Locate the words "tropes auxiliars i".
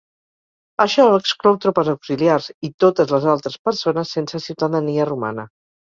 1.65-2.71